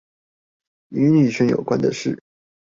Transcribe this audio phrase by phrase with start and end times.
[0.89, 2.23] 與女權有關的事